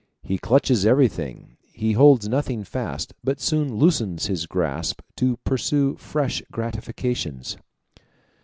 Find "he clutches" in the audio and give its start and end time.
0.23-0.83